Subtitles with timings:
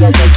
[0.00, 0.30] Bye.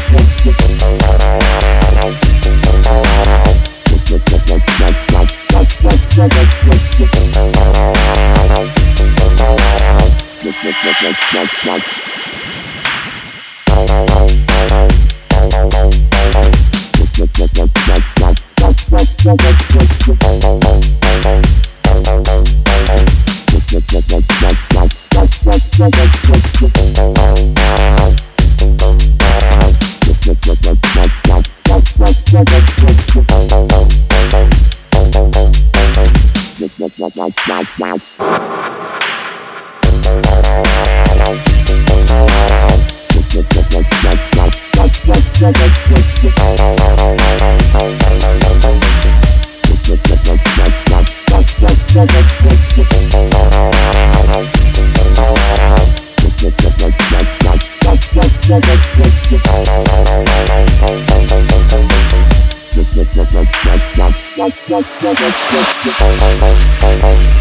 [65.53, 67.32] Thank you.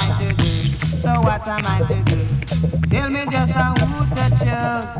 [0.00, 0.52] I to do?
[0.96, 2.20] So what am I to do?
[2.88, 4.94] Tell me just how who to choose.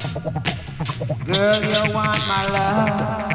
[1.24, 3.30] Girl, you want my love.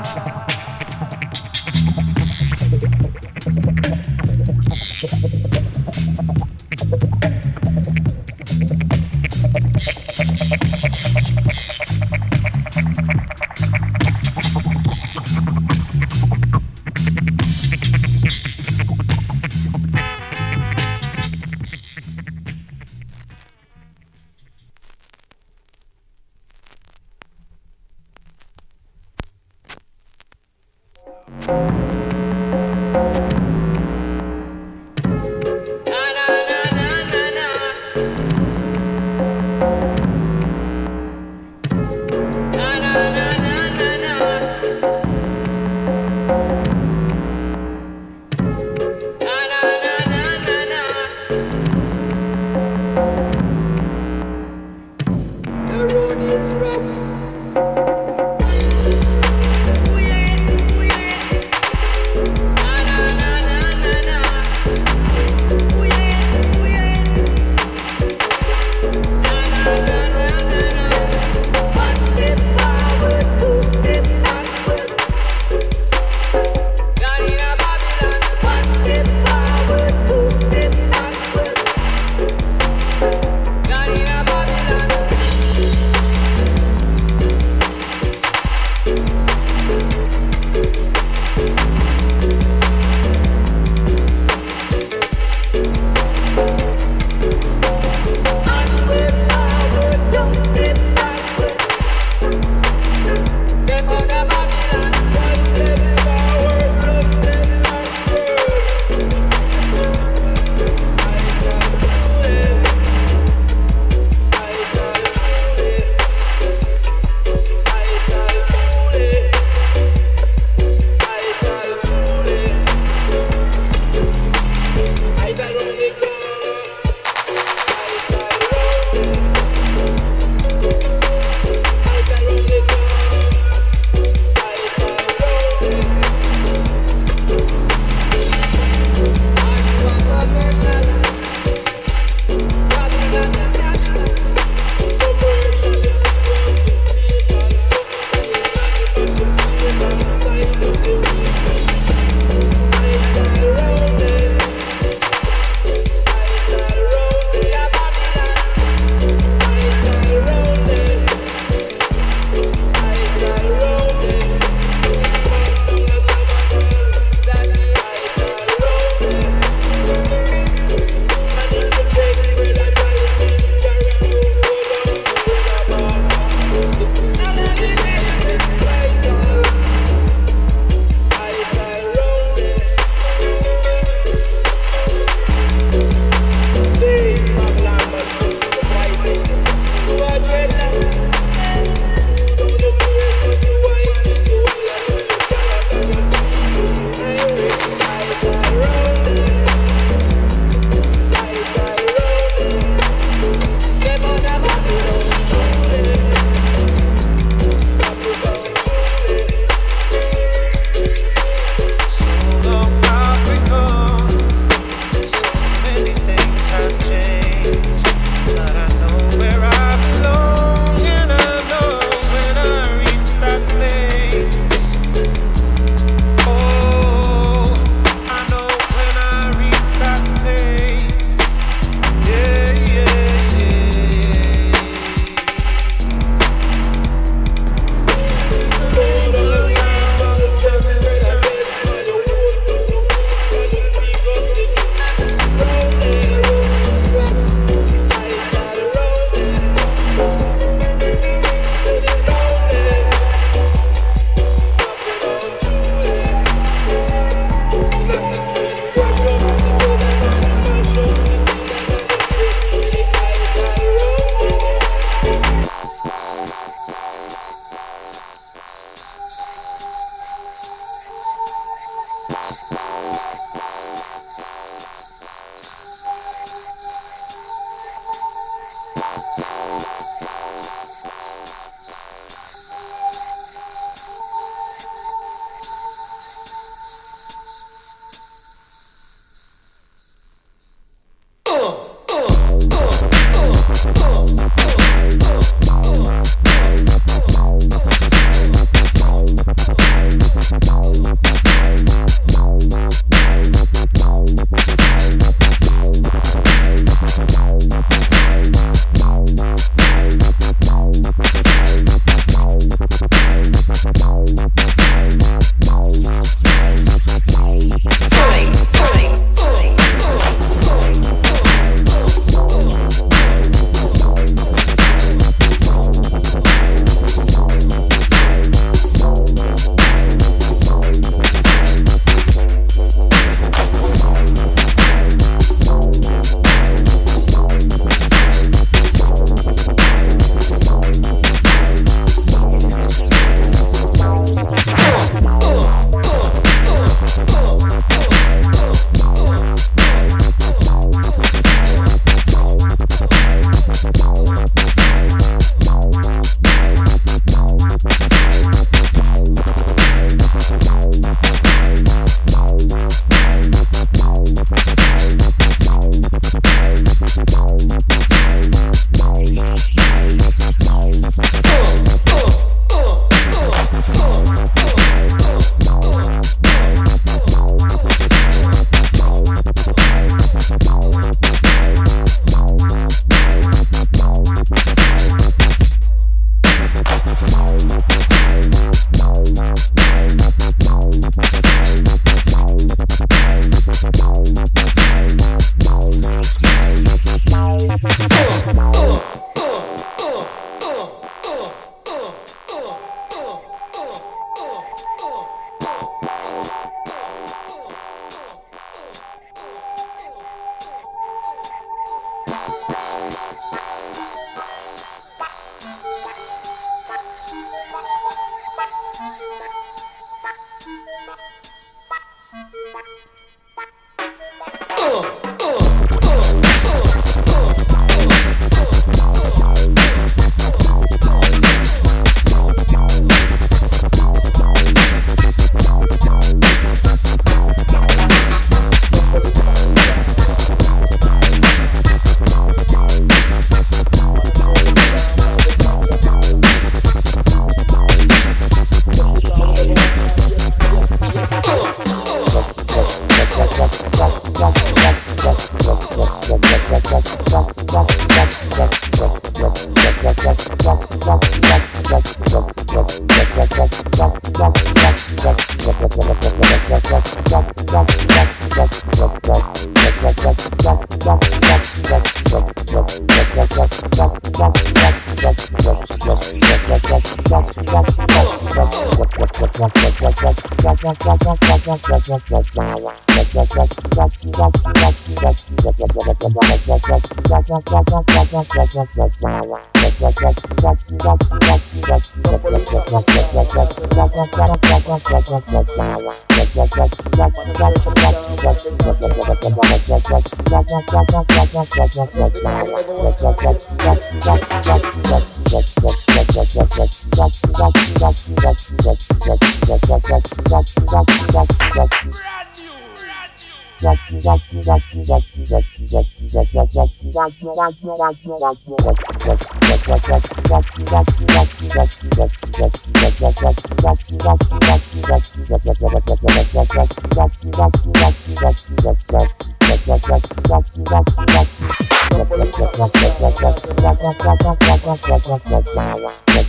[535.65, 536.04] Wow.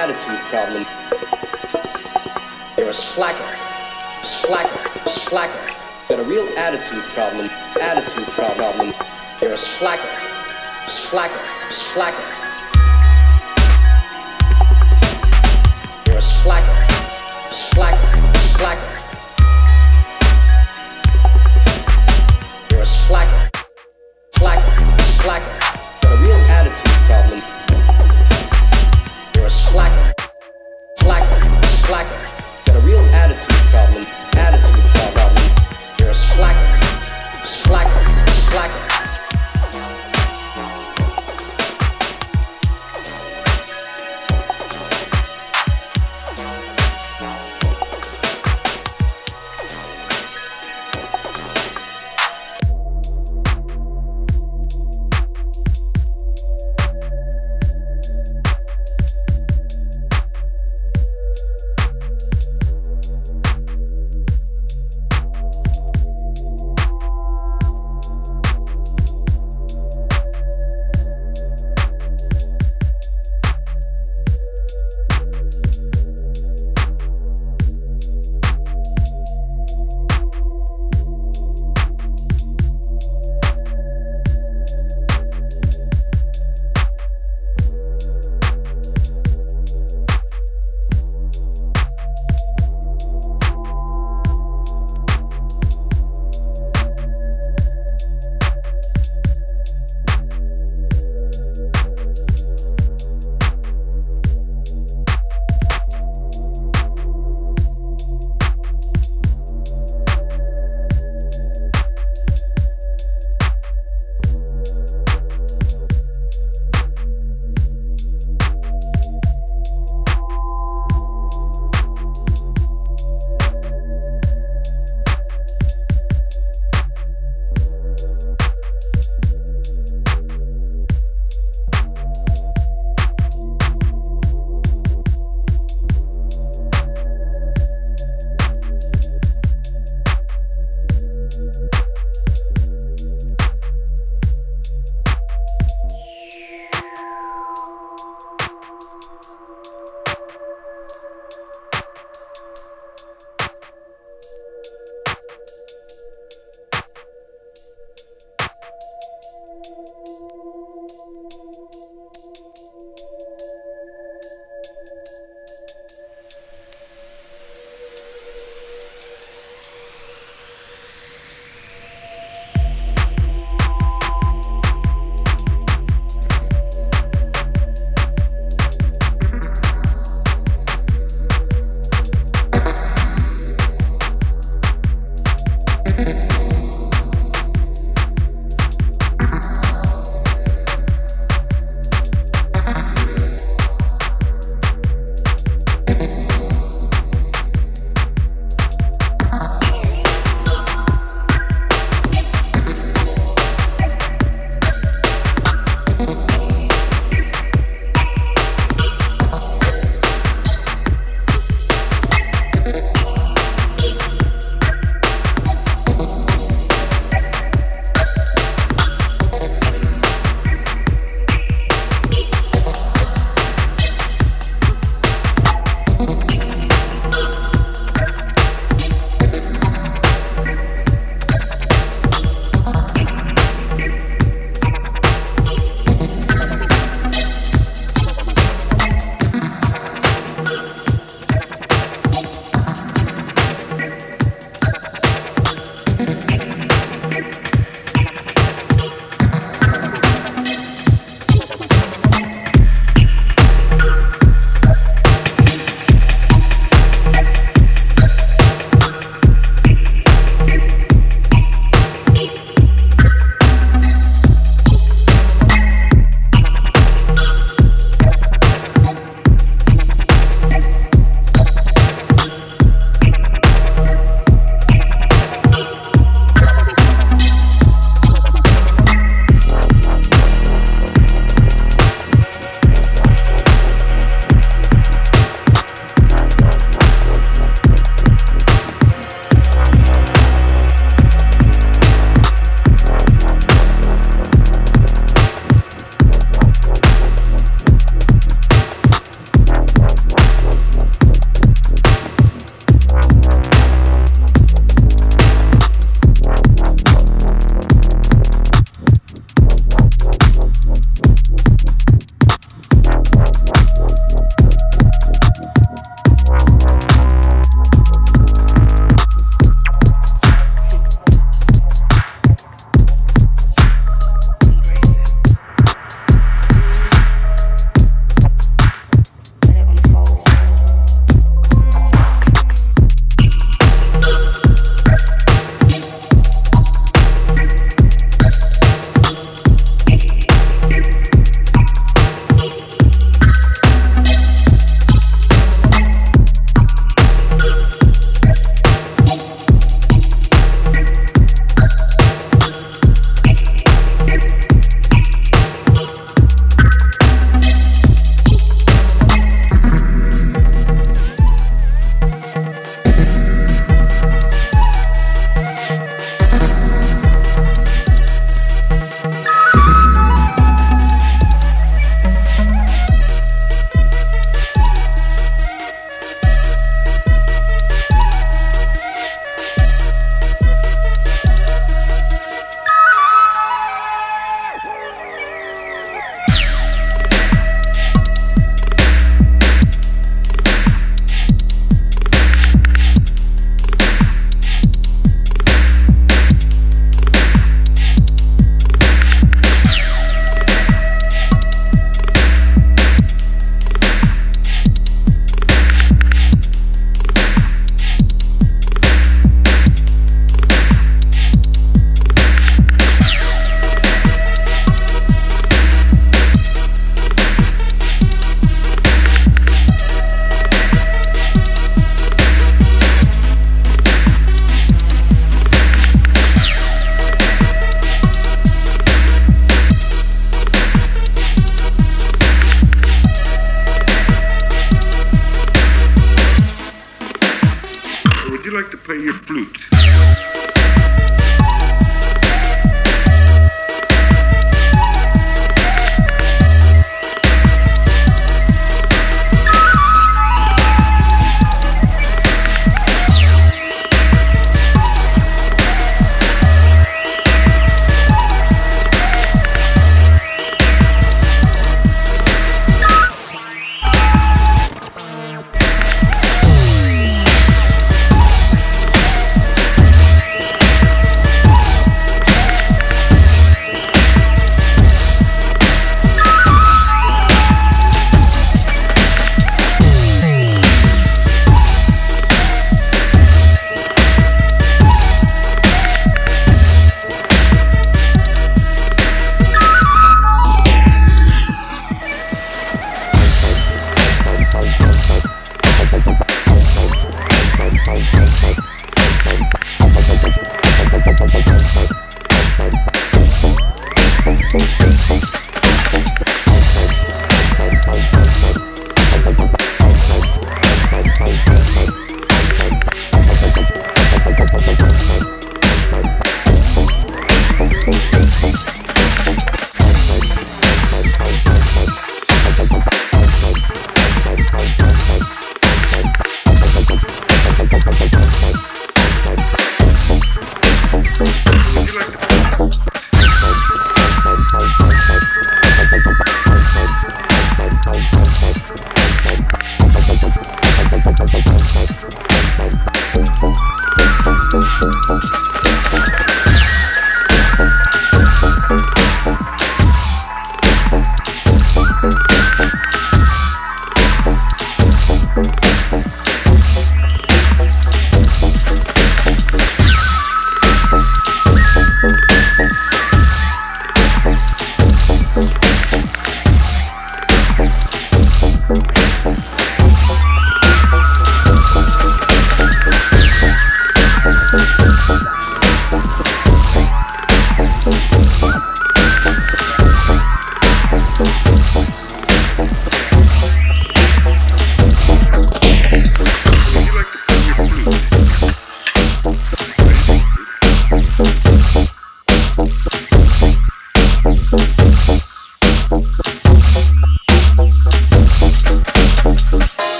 [0.00, 0.86] attitude problem.
[2.78, 3.56] You're a slacker,
[4.24, 5.74] slacker, slacker.
[6.08, 8.94] Got a real attitude problem, attitude problem.
[9.42, 10.08] You're a slacker,
[10.88, 11.38] slacker,
[11.70, 12.16] slacker.
[16.06, 16.82] You're a slacker,
[17.52, 18.89] slacker, slacker.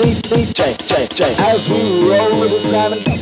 [0.00, 1.28] Check, check, check.
[1.44, 1.76] As we
[2.08, 3.20] roll with the slam and beat,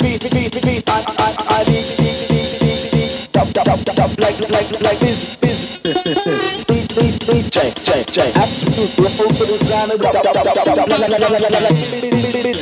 [0.00, 3.84] beat, beat, beat, I, I, I, I, beat, beat, beat, beat, beat, dub, dub, dub,
[3.84, 8.32] dub, like, like, like this, this, this, beat, beat, beat, check, check, check.
[8.40, 11.76] Absolute roll with the slam and dub, dub, dub, dub, dub, like, like, like, like,
[11.76, 12.56] beat, beat, beat,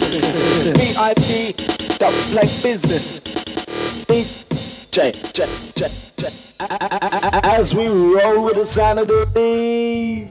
[0.74, 1.54] beat, beat,
[2.02, 3.22] dub, like business,
[4.10, 4.77] beat.
[4.98, 5.14] As
[7.72, 10.28] we roll with the sound of the DJ.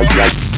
[0.00, 0.57] Yeah.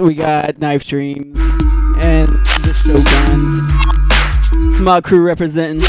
[0.00, 1.38] we got Knife Dreams
[1.98, 2.28] and
[2.62, 3.60] the Shoguns.
[4.78, 5.82] Small crew representing.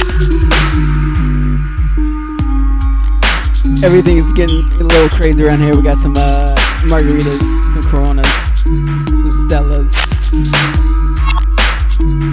[3.83, 5.75] Everything's getting a little crazy around here.
[5.75, 8.27] We got some uh, margaritas, some Coronas,
[8.63, 9.93] some Stellas.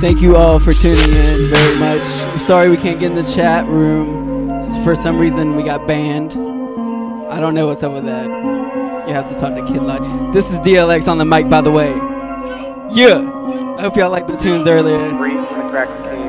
[0.01, 2.03] Thank you all for tuning in very much.
[2.03, 4.63] I'm sorry we can't get in the chat room.
[4.83, 6.33] For some reason, we got banned.
[7.31, 8.38] I don't know what's up with that.
[9.09, 10.35] You have to talk to Kid Logic.
[10.35, 11.89] This is DLX on the mic, by the way.
[12.93, 13.25] Yeah.
[13.79, 14.99] I hope y'all liked the tunes earlier.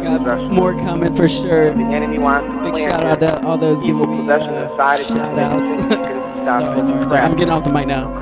[0.02, 1.74] Got more coming for sure.
[1.74, 4.40] Big shout out to all those giving me uh,
[4.78, 5.84] shout outs.
[6.46, 7.20] sorry, sorry, sorry.
[7.20, 8.16] I'm getting off the mic now.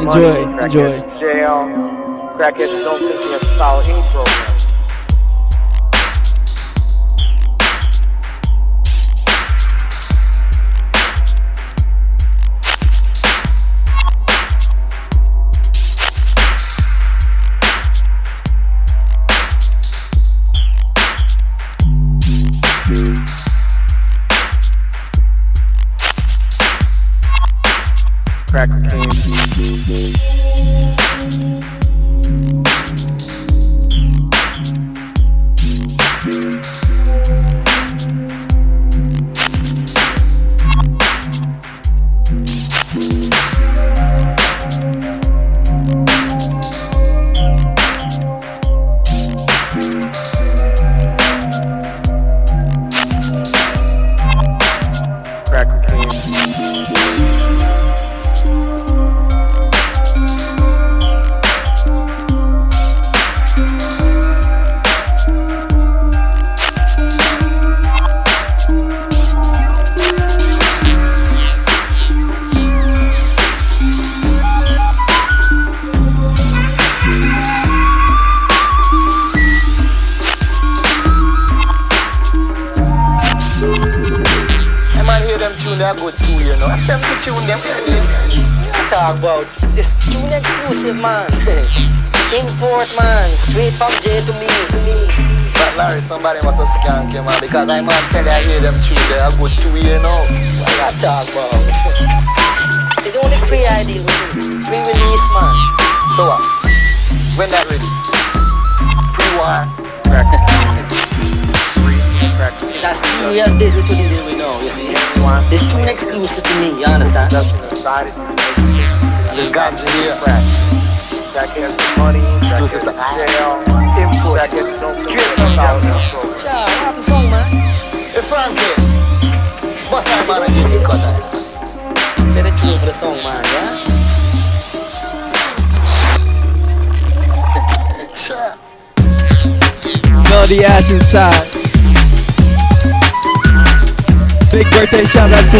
[0.00, 0.98] Enjoy, enjoy.
[1.20, 1.68] Jail.
[2.34, 4.51] Crackheads don't think we have to follow any program.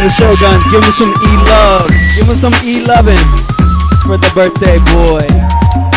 [0.02, 1.88] the Give him some E-love.
[2.16, 3.22] Give him some E-loving
[4.02, 5.91] for the birthday boy.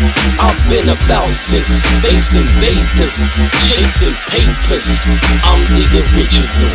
[0.00, 3.26] I've been about since Space Invaders,
[3.66, 4.86] chasing papers.
[5.42, 5.82] I'm the
[6.14, 6.70] original.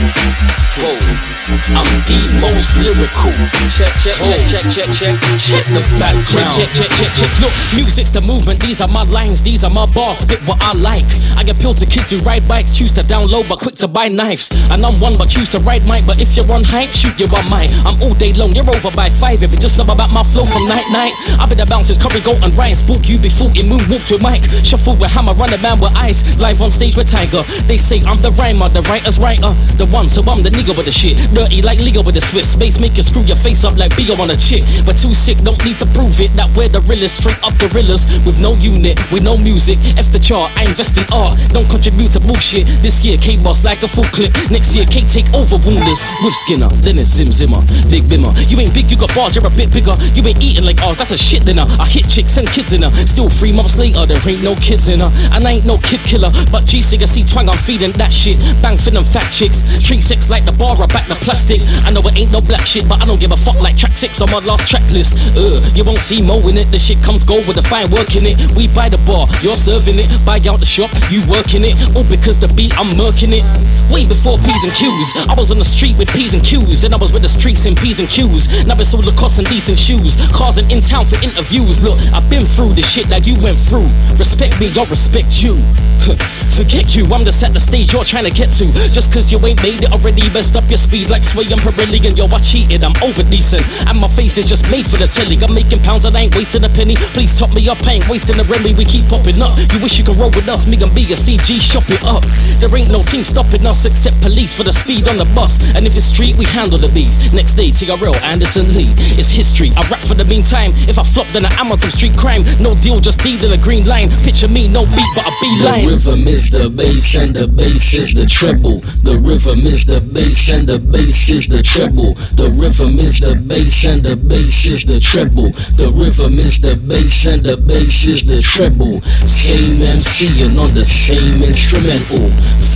[0.76, 1.00] Whoa,
[1.44, 3.36] I'm the most lyrical.
[3.68, 4.48] Check, check, check, oh.
[4.48, 6.56] check, check, check, check the background.
[6.56, 7.32] Check, check, check, check.
[7.44, 8.61] Look, music's the movement.
[8.61, 9.41] These are my lines.
[9.41, 10.24] These are my bars.
[10.24, 11.03] Spit what I like.
[11.36, 14.52] I appeal to kids who ride bikes, choose to download, but quick to buy knives.
[14.72, 16.06] And I'm one, but choose to ride mic.
[16.06, 17.76] But if you're on hype, shoot you on mic.
[17.84, 18.56] I'm all day long.
[18.56, 19.44] You're over by five.
[19.44, 21.11] If you just know about my flow from night night,
[21.44, 22.76] I've been the bounces, curry goat and Ryan.
[22.76, 24.48] Spook you before it moonwalk to mic.
[24.64, 26.24] Shuffle with hammer, run a man with ice.
[26.40, 27.44] Live on stage with Tiger.
[27.68, 29.52] They say I'm the rhymer, the writer's writer.
[29.76, 31.32] The one, so I'm the nigga with the shit.
[31.34, 32.51] Dirty like Leo with the Swiss.
[32.53, 34.64] Space make you screw your face up like Bio on a chick.
[34.85, 36.31] But too sick, don't need to prove it.
[36.38, 38.05] That we're the realest, straight up gorillas.
[38.26, 39.81] With no unit, with no music.
[39.97, 41.39] F the chart, I invest in art.
[41.49, 42.68] Don't contribute to bullshit.
[42.85, 44.31] This year, K boss like a full clip.
[44.51, 46.05] Next year, K take over wounders.
[46.22, 47.61] With Skinner, then it's Zim Zimmer.
[47.89, 48.30] Big Bimmer.
[48.49, 49.97] You ain't big, you got bars, you're a bit bigger.
[50.14, 51.65] You ain't eating like ours, that's a shit dinner.
[51.81, 52.91] I hit chicks and kids in her.
[52.91, 55.11] Still three months later, there ain't no kids in her.
[55.34, 56.31] And I ain't no kid killer.
[56.51, 58.38] But G Sig, see twang, I'm feeding that shit.
[58.61, 59.65] Bang for them fat chicks.
[59.81, 61.62] Treat sex like the bar, I back the plastic.
[61.88, 63.95] I know it ain't no black shit, but I don't give a fuck like track
[63.95, 65.16] six on my last track list.
[65.36, 66.70] Uh, you won't see Mo in it.
[66.70, 68.36] The shit comes gold with the fine work in it.
[68.56, 70.12] We buy the bar, you're serving it.
[70.26, 71.80] Buy out the shop, you working it.
[71.95, 73.45] All because the beat, I'm murking it.
[73.91, 75.28] Way before P's and Q's.
[75.28, 76.82] I was on the street with P's and Q's.
[76.82, 78.68] Then I was with the streets in P's and Q's.
[78.68, 80.16] Now it's all Lacoste and decent shoes.
[80.36, 81.84] Cars and in town for interviews.
[81.84, 83.88] Look, I've been through the shit that you went through.
[84.20, 85.56] Respect me, I'll respect you.
[86.60, 88.66] Forget you, I'm just at the stage you're trying to get to.
[88.91, 92.26] Just cause you ain't made it already, best up your speed like Sway and yo,
[92.26, 93.61] I cheated, I'm over decent.
[93.85, 95.38] And my face is just made for the telly.
[95.45, 96.95] I'm making pounds and I ain't wasting a penny.
[97.14, 98.73] Please top me up, I ain't wasting a Remy.
[98.73, 99.53] We keep popping up.
[99.69, 102.26] You wish you could roll with us, me and B a CG, shop it up.
[102.57, 105.61] There ain't no team stopping us except police for the speed on the bus.
[105.77, 107.14] And if it's street, we handle the beef.
[107.31, 108.90] Next day, TRL, Anderson Lee.
[109.14, 109.69] It's history.
[109.77, 110.73] I rap for the meantime.
[110.90, 112.41] If I flop, then I am on some street crime.
[112.60, 114.10] No deal, just deed in a green line.
[114.26, 115.88] Picture me, no beat, but a The beeline.
[115.94, 118.80] rhythm is the bass and the bass is the treble.
[119.06, 122.13] The rhythm is the bass and the bass is the treble.
[122.35, 125.51] The rhythm is the bass and the bass is the treble.
[125.75, 129.01] The rhythm is the bass and the bass is the treble.
[129.27, 132.30] Same MC and on the same instrumental.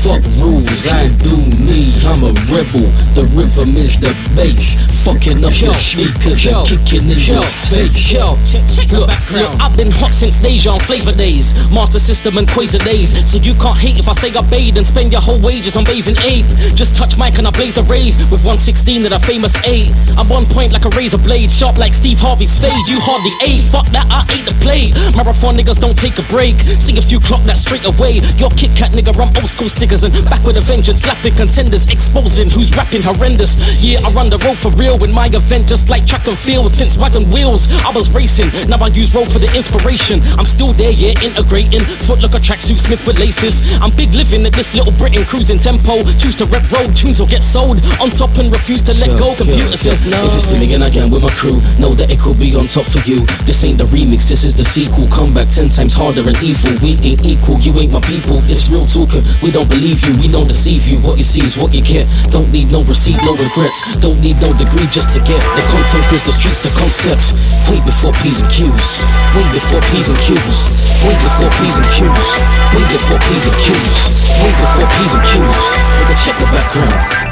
[0.03, 2.87] Fuck rules, I do me, I'm a rebel.
[3.15, 4.75] The rhythm is the bass,
[5.05, 8.11] fucking up your speakers and kicking in your face.
[8.11, 9.55] Yo, check, check the background.
[9.55, 13.15] Look, I've been hot since Deja on Flavor Days, Master System and Quasar Days.
[13.29, 15.85] So you can't hate if I say I bathe and spend your whole wages on
[15.85, 16.47] bathing ape.
[16.75, 19.91] Just touch mic and I blaze the rave with 116 and a famous 8.
[20.18, 22.88] I'm one point like a razor blade, sharp like Steve Harvey's fade.
[22.88, 24.91] You hardly ate, fuck that, I ate the play.
[25.15, 26.60] Marathon niggas don't take a break.
[26.81, 28.19] See if you clock that straight away.
[28.38, 31.02] Your Kit Kat nigga, I'm old school stickers and back with a vengeance.
[31.02, 33.56] Slapping contenders, exposing who's rapping horrendous.
[33.81, 36.72] Yeah, I run the road for real in my event, just like track and field.
[36.72, 38.49] Since wagon wheels, I was racing.
[38.69, 40.22] Now I use road for the inspiration.
[40.38, 41.81] I'm still there, yeah, integrating.
[41.81, 43.61] Foot like a Smith with laces.
[43.81, 46.03] I'm big living at this little Britain cruising tempo.
[46.18, 47.77] Choose to rep road tunes or get sold.
[48.02, 49.35] On top and refuse to let go.
[49.35, 50.23] Computer says no.
[50.25, 51.59] If you see me again, I can with my crew.
[51.79, 53.25] Know that it could be on top for you.
[53.43, 55.07] This ain't the remix, this is the sequel.
[55.11, 56.73] Come back ten times harder and evil.
[56.79, 58.39] We ain't equal, you ain't my people.
[58.47, 59.17] It's real talking.
[59.17, 60.99] Uh, we don't believe you, we don't deceive you.
[61.01, 62.07] What you see is what you get.
[62.29, 63.84] Don't need no receipt, no regrets.
[63.99, 65.41] Don't need no degree just to get.
[65.57, 67.34] The content is the streets, the concept.
[67.67, 69.01] Way before P's and Q's.
[69.34, 70.59] Way before P's and Q's.
[71.03, 72.29] Way before P's and Q's.
[72.71, 73.95] Way before P's and Q's.
[74.39, 75.59] Way before P's and Q's.
[75.97, 77.26] Nigga, check the background.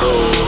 [0.00, 0.47] Oh.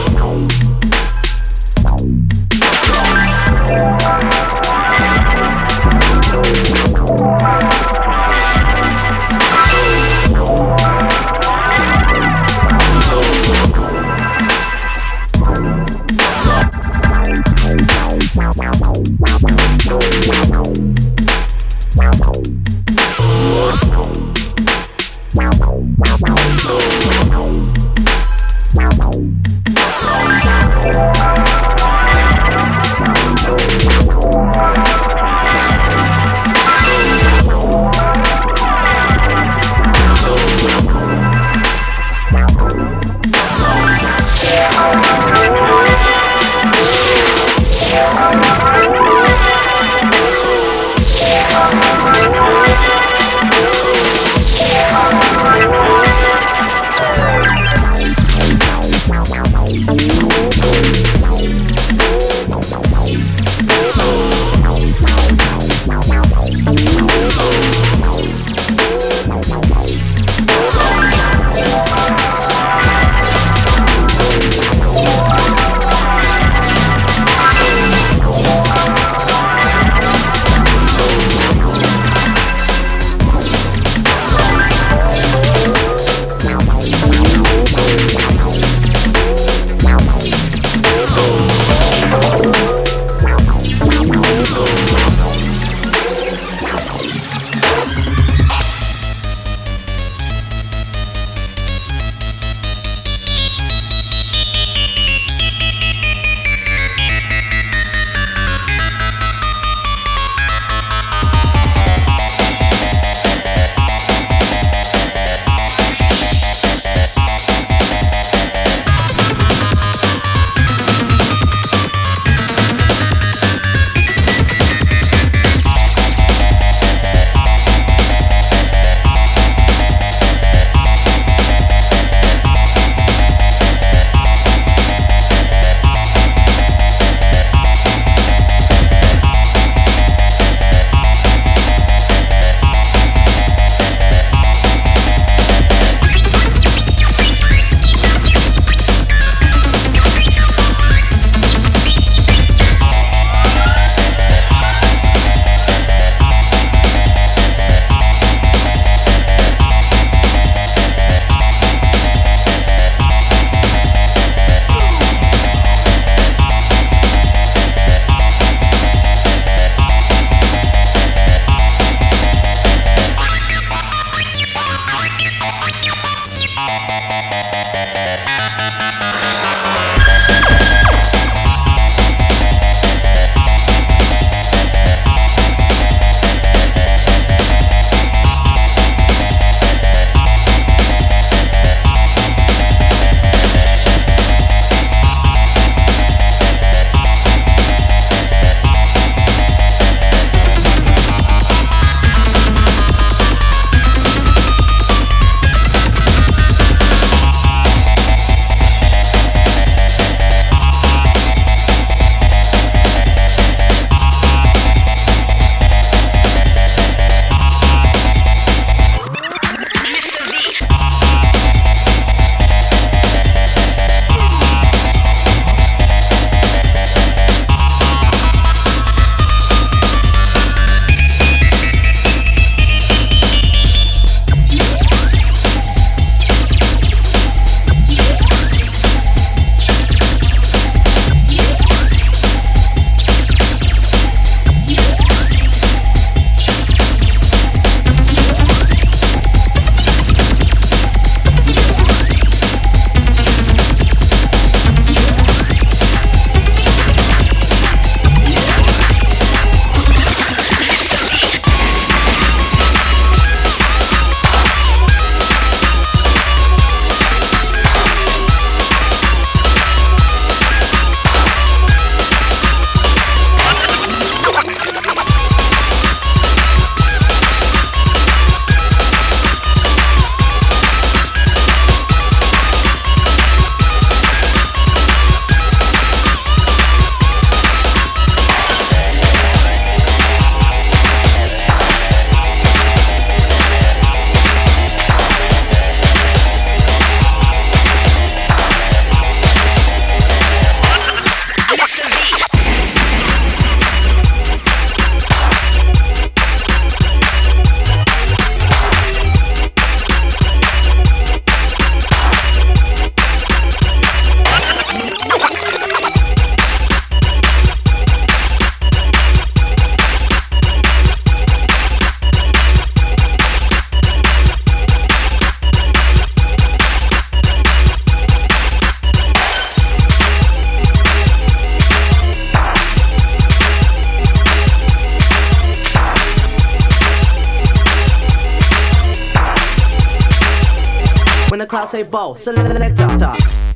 [341.67, 343.50] Say bo, selecta.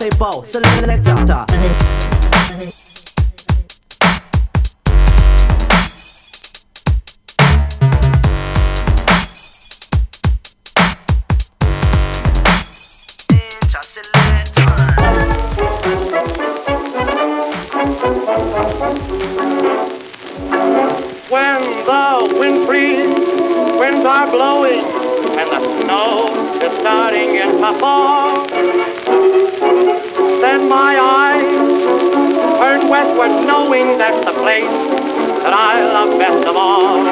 [0.00, 0.44] When the crowd say bo.
[21.28, 24.80] When the wind freezes, winds are blowing,
[25.38, 28.47] and the snow is starting in to fall.
[33.46, 34.76] Knowing that's the place
[35.42, 37.04] that I love best of all.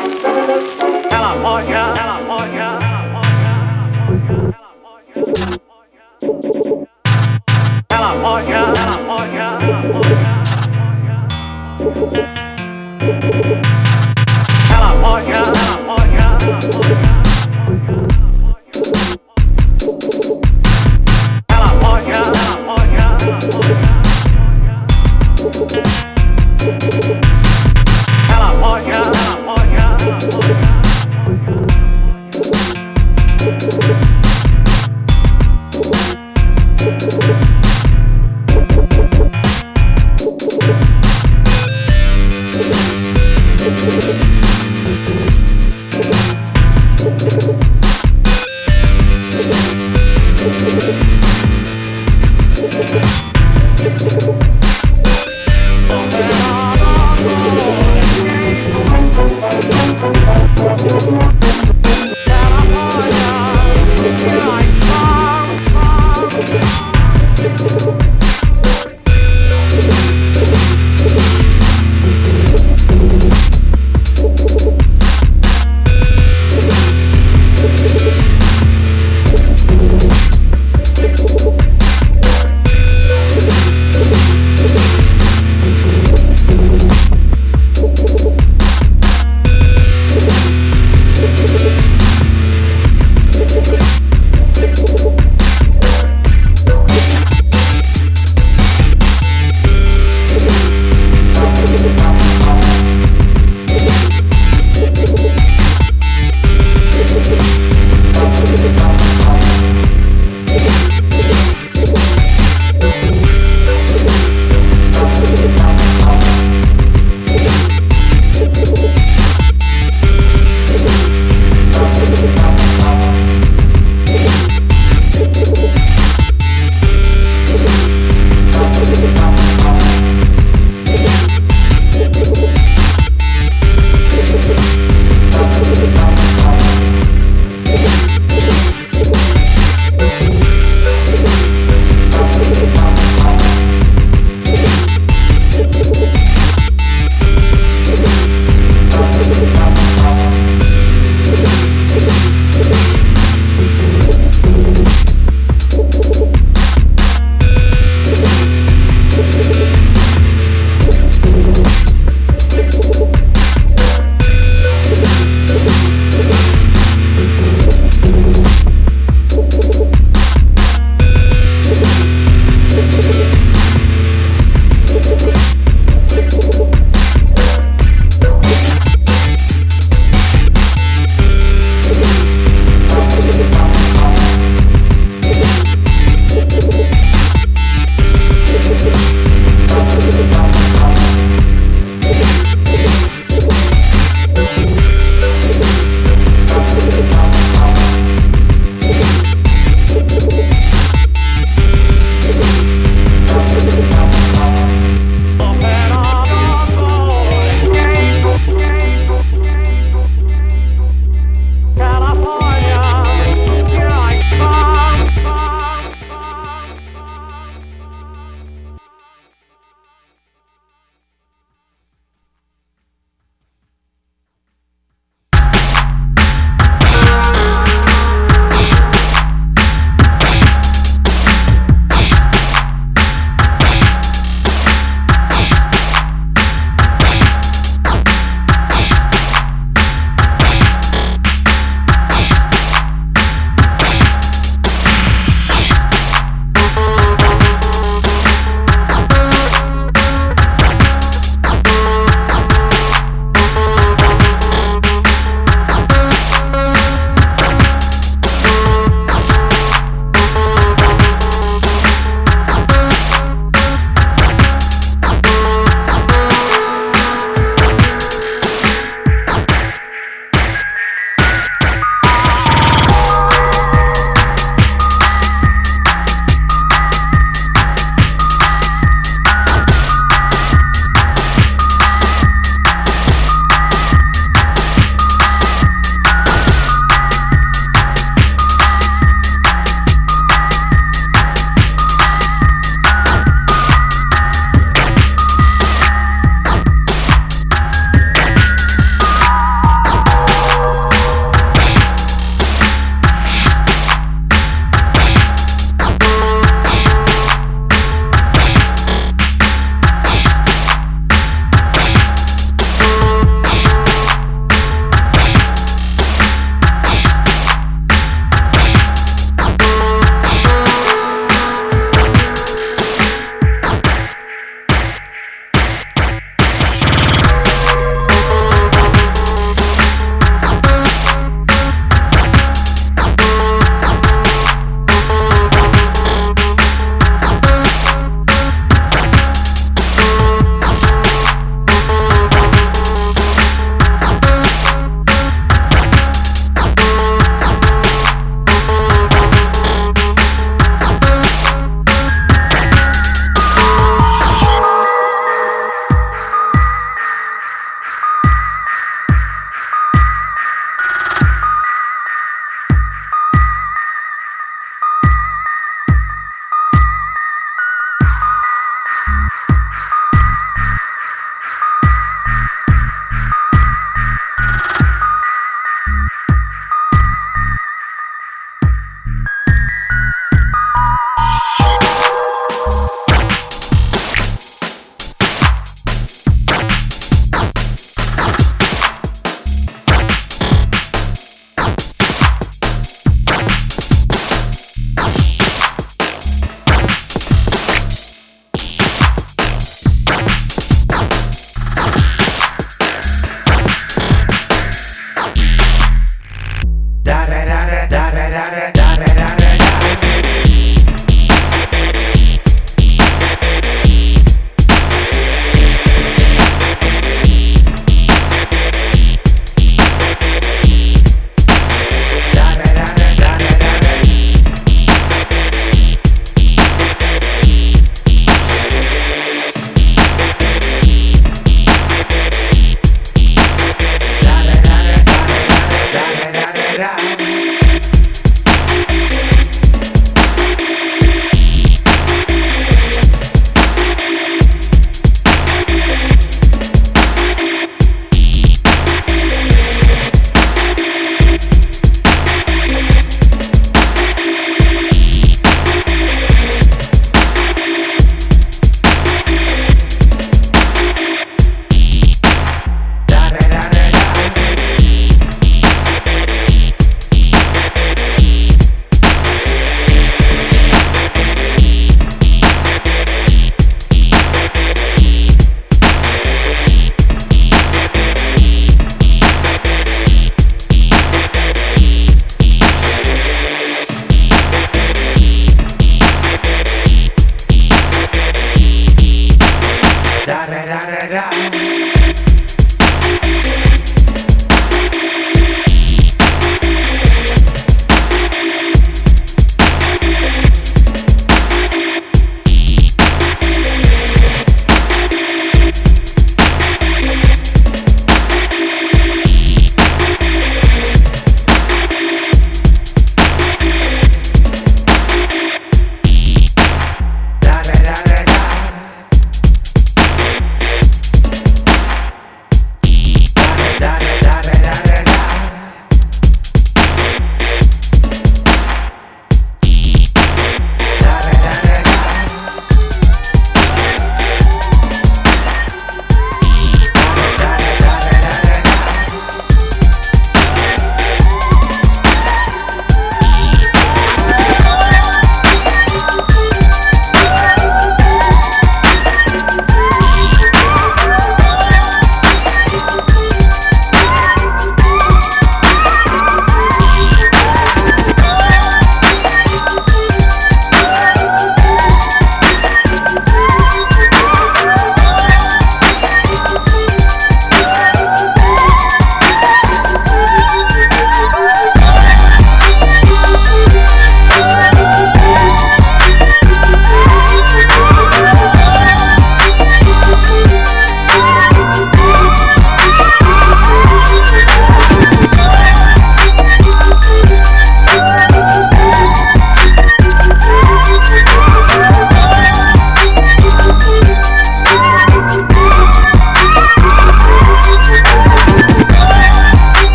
[1.08, 2.68] California, California.
[7.88, 10.36] California, California, California,
[14.68, 15.65] California,